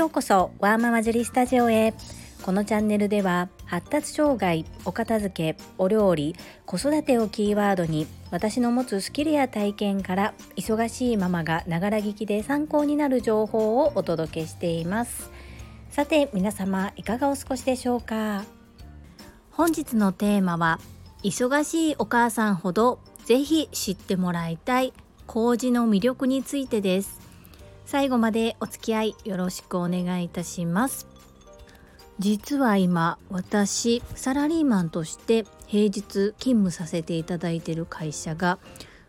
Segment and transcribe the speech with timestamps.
[0.00, 1.92] ようこそワーママジュリスタジオへ。
[2.40, 6.34] このチャンネルでは発達障害お片付けお料理
[6.64, 15.30] 子育てをキーワードに私の持つスキルや体験から忙しいママがながら聞きで参考になる情報をお届けしています。
[15.90, 18.44] さて皆様いかがお過ごしでしょうか？
[19.50, 20.80] 本日のテーマは
[21.22, 24.94] 忙しいお母さんほどぜひ知ってもらいたい
[25.26, 27.20] 麹の魅力についてです。
[27.90, 31.08] 最後までお付き合いよろしくお願いいたします。
[32.20, 38.60] 実は今私サラリーマンとして平日勤務させていただいている会社が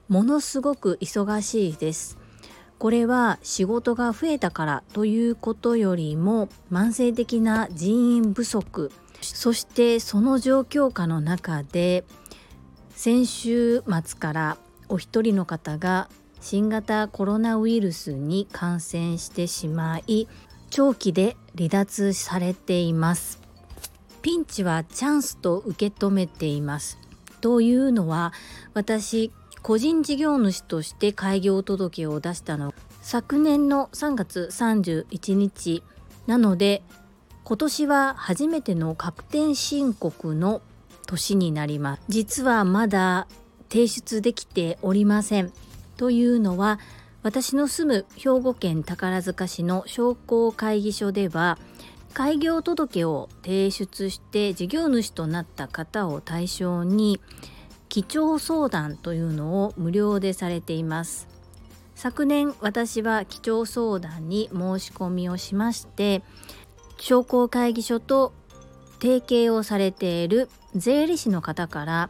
[0.10, 2.18] ものすごく忙しいです。
[2.80, 8.92] これは仕事が増えたからということよりも慢性的な人員不足
[9.22, 12.04] そしてその状況下の中で
[12.90, 14.58] 先週末から
[14.90, 16.10] お一人の方が
[16.42, 20.28] 新型コロナウイルスに感染してしまい
[20.72, 23.40] 長期で離脱されています。
[24.22, 26.98] ピンチはチャンスと受け止めています。
[27.42, 28.34] というのは
[28.74, 35.84] 私個人事業主として開業届を出したの昨年の3月31日
[36.28, 36.84] なので
[37.44, 40.62] 今年は初めての確定申告の
[41.08, 42.02] 年になります。
[42.08, 43.28] 実はまだ
[43.70, 45.52] 提出できておりません。
[46.02, 46.80] というのは
[47.22, 51.60] 私の住む兵庫県宝塚市の商工会議所では
[52.16, 57.22] 開業届を提出して事業主となった方を対象に
[57.88, 61.28] 基調相談というのを無料でされています。
[61.94, 66.24] 昨年私は基調相談に申し込みをしまして
[66.98, 68.34] 商工会議所と
[69.00, 72.10] 提携をされている税理士の方から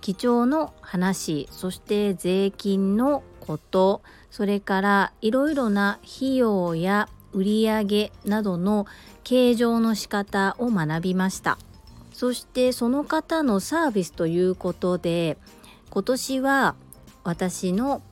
[0.00, 8.86] 基調の話そして税金のことそれからいろいろな費用や売上などの
[9.24, 11.58] 計上の仕方を学びました。
[12.18, 15.38] そしてその方のサービスということで
[15.90, 16.74] 今年は
[17.22, 18.02] 私の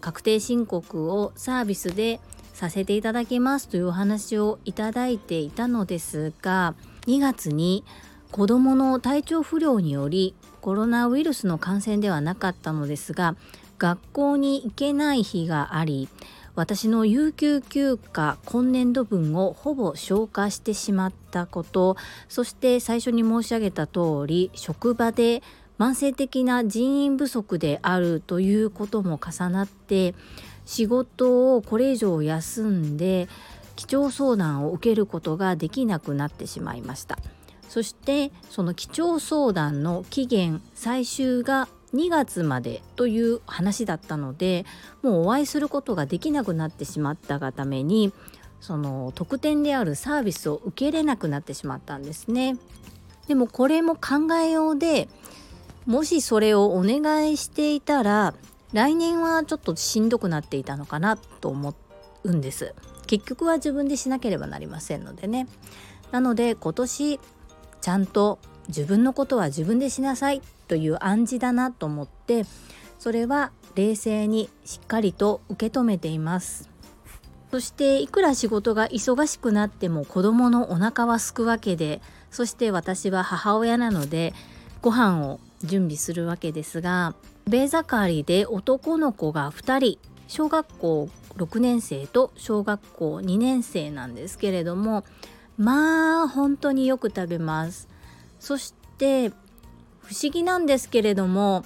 [0.00, 2.18] 確定申告をサービスで
[2.52, 6.74] させていただきますというお話をいただいていたのですが
[7.06, 7.84] 2月に
[8.32, 13.36] 子どもの体調不良によりコロナウイルスの感染ではなかったのですが
[13.76, 16.08] 学校に行けない日があり
[16.54, 21.98] 私の有給休暇今年度分をほぼ消化してしまったこと
[22.30, 25.42] そして最初に申し上げた通り職場で
[25.78, 30.14] 慢性的な人員不足であるということも重なって
[30.64, 33.28] 仕事をこれ以上休んで
[33.76, 37.18] 基調相談を受けることができなくなってしまいました。
[37.68, 44.66] そしてその基調相談の期限最終が2月までという話だったので
[45.02, 48.12] もうお会いすることができなくなってしまったがために
[48.60, 52.56] その特典であるサービスを受けれなくなってしまったんですね。
[53.28, 55.08] でもこれも考えようで
[55.86, 58.34] もしそれをお願いしていたら
[58.72, 61.74] 来年はちょっとしんどくなっていたのかなと思
[62.24, 62.74] うんです。
[63.06, 65.46] 結局は自分でしなければなりませんのでね。
[66.10, 67.20] なので今年
[67.84, 72.46] ちゃんと自分のことは自分でしなさいという暗示だなと思って
[72.98, 76.70] それは冷静にしっかりと受け止めています。
[77.50, 82.00] そしていくら仕事が忙しくなっても子供のお腹はすくわけで
[82.30, 84.32] そして私は母親なので
[84.80, 87.14] ご飯を準備するわけですが
[87.46, 95.04] ベ盛りで男の子が2人小学校6年生と小学校2年生なんですけれども
[95.56, 97.88] まあ本当によく食べます。
[98.40, 99.30] そして
[100.00, 101.64] 不思議なんですけれども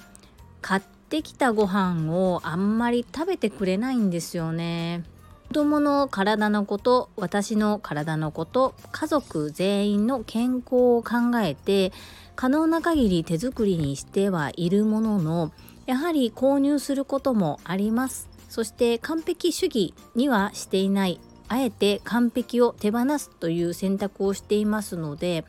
[0.61, 5.03] 買ってきたご飯をあんまり食べてくれないんですよね。
[5.49, 11.91] 子供の体のこと私の体のこと家族全員の健康を考えて
[12.35, 15.51] 可能な限り手作りにしてはいるものの
[15.87, 18.29] やはり購入することもあります。
[18.47, 21.19] そして完璧主義にはしていない。
[21.49, 25.45] あえて完璧を手放すという選択をしていますので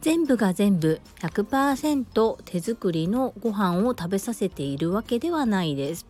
[0.00, 6.06] 全部が全部100%手作りのご飯を食べさせているわけではないです。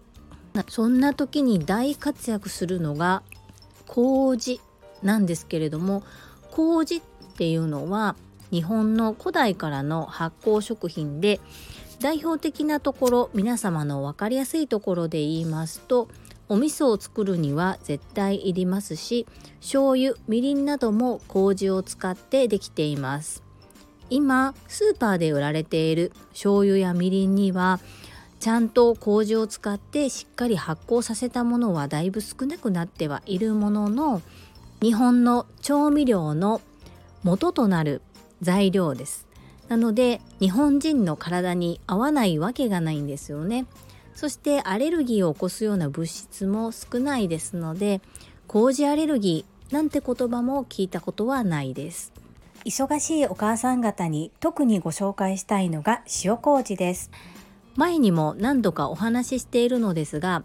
[0.68, 3.22] そんな時に大活躍するのが
[3.86, 4.60] 麹
[5.02, 6.02] なんですけれども
[6.50, 7.00] 麹っ
[7.36, 8.16] ていうのは
[8.50, 11.40] 日本の古代からの発酵食品で
[12.00, 16.08] 代表的なところ皆様の分かりやすいところで言いますと
[16.48, 19.26] お味噌を作るには絶対いりますし
[19.60, 23.42] 醤油みりんなども麹を使ってできています。
[24.08, 27.80] 今スーパーで売られている醤油やみりんには
[28.38, 34.22] ちゃんと麹を使ってしっかり発酵させたものはだいぶ少なくなってはいるものの
[34.80, 36.60] 日本の調味料の
[37.24, 38.02] 元となる
[38.42, 39.26] 材料です。
[39.68, 43.66] なので日本人の体に合わないわけがないんですよね。
[44.16, 48.00] そしてアレルギーを起こすような物質も少ないですので
[48.48, 52.12] 麹アレルギーなんて言葉も聞いたことはないです。
[52.64, 57.10] 忙しいお母さん方に特にご紹介したいのが塩麹です。
[57.76, 60.42] 前にも何度かお話ししているのですが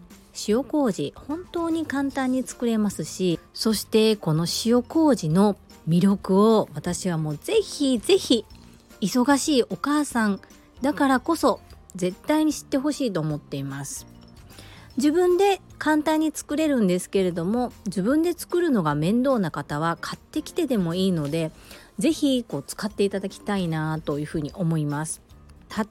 [0.47, 5.55] 塩麹本当に簡単に作れますしそしてこの塩麹の
[5.87, 8.45] 魅力を私はもうぜひぜひ
[8.99, 10.41] 忙しいお母さん
[10.81, 11.61] だからこそ
[11.95, 14.07] 絶対に知ってほしいと思っています。
[14.97, 21.51] 自分で簡単に作れるんですけれども自分で作るのが面倒な方は買ってきてでもいいので
[21.97, 25.21] 是非こう使っていただきたいなというふうに思います。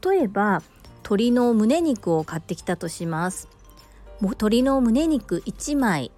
[0.02, 0.62] 例えば
[0.98, 3.48] 鶏の胸肉を買ってきたとします。
[4.20, 6.12] 鶏の胸肉1枚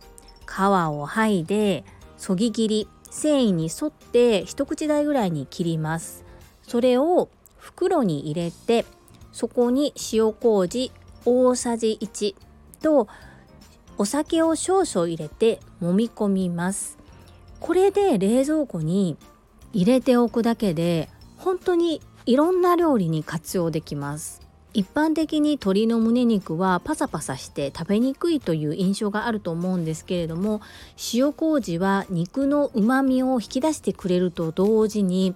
[0.45, 1.85] 皮を剥いで
[2.17, 6.25] そぎ切り繊維に沿って一口大ぐらいに切ります。
[6.63, 7.29] それを
[7.59, 8.85] 袋に入れて
[9.33, 10.93] そこに塩麹
[11.25, 12.35] 大さじ1
[12.83, 13.09] と
[13.99, 16.99] お酒を少々入れて揉み込みます。
[17.61, 19.17] これで冷蔵庫に
[19.73, 24.43] 入れておくだけで本当にいろんな料理に活用できます。
[24.75, 30.63] 一般的に鶏の胸肉はパサパサして食べにくいという印象があると思うんですけれども
[31.13, 35.35] 塩麹は肉のうまみを引き出してくれると同時に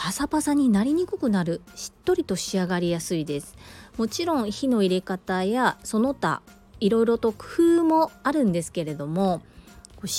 [0.00, 3.56] パサパサになりにくくなるしっとりと仕上がりやすいです。
[3.96, 6.40] もちろん火の入れ方やその他
[6.78, 9.42] いろいろと工夫もあるんですけれども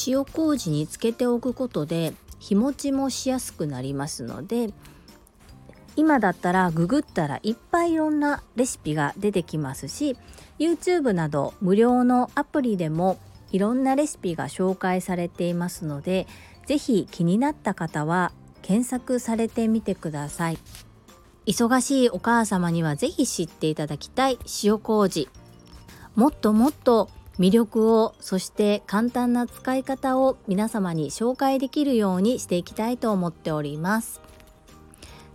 [0.05, 4.73] 塩麹につけておくことで日持ちもしやすくなりますので
[5.95, 10.17] 今だったらググったらいっぱいいろんなレシピが出てきますし
[10.59, 13.17] YouTube など無料のアプリでも
[13.53, 16.27] いろんなレシピが紹介されていますので
[16.65, 18.33] 是非気になった方は
[18.69, 20.59] 検索されてみてください。
[21.47, 25.27] 忙しいお母様には是非知っていただきたい塩麹。
[26.13, 34.21] もっともっと魅力をそして簡単な使い方を皆様に紹介できるようにしていきたいと思っております。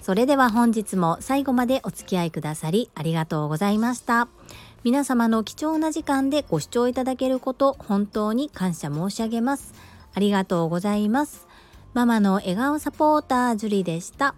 [0.00, 4.28] それでは本日も最後までお付き合いくださりありがとうございました。
[4.84, 9.74] 皆様の貴重な時間でご視聴いただけること本当に感謝申し上げます。
[10.14, 11.43] ありがとうございます。
[11.94, 14.34] ママの笑顔サポータージュリでした。